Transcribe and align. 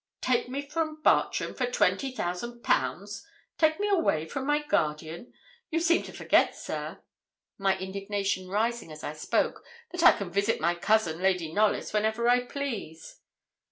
'Take 0.21 0.49
me 0.49 0.63
from 0.67 0.99
Bartram 1.03 1.53
for 1.53 1.69
twenty 1.69 2.11
thousand 2.11 2.63
pounds! 2.63 3.23
Take 3.59 3.79
me 3.79 3.87
away 3.87 4.25
from 4.25 4.47
my 4.47 4.63
guardian! 4.63 5.31
You 5.69 5.79
seem 5.79 6.01
to 6.01 6.11
forget, 6.11 6.55
sir,' 6.55 7.01
my 7.59 7.77
indignation 7.77 8.49
rising 8.49 8.91
as 8.91 9.03
I 9.03 9.13
spoke, 9.13 9.63
'that 9.91 10.01
I 10.01 10.13
can 10.17 10.31
visit 10.31 10.59
my 10.59 10.73
cousin, 10.73 11.21
Lady 11.21 11.53
Knollys, 11.53 11.93
whenever 11.93 12.27
I 12.27 12.39
please.' 12.47 13.19